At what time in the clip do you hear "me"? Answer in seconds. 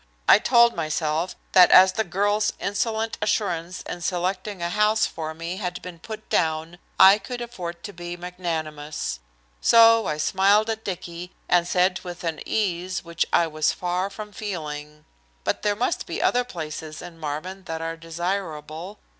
5.35-5.57